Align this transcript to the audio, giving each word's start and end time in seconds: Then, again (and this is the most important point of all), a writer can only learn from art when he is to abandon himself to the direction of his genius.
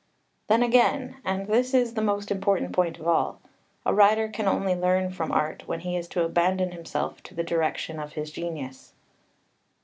Then, 0.47 0.63
again 0.63 1.17
(and 1.23 1.45
this 1.47 1.75
is 1.75 1.93
the 1.93 2.01
most 2.01 2.31
important 2.31 2.71
point 2.73 2.97
of 2.97 3.07
all), 3.07 3.39
a 3.85 3.93
writer 3.93 4.27
can 4.29 4.47
only 4.47 4.73
learn 4.73 5.11
from 5.11 5.31
art 5.31 5.67
when 5.67 5.81
he 5.81 5.95
is 5.95 6.07
to 6.07 6.25
abandon 6.25 6.71
himself 6.71 7.21
to 7.21 7.35
the 7.35 7.43
direction 7.43 7.99
of 7.99 8.13
his 8.13 8.31
genius. 8.31 8.93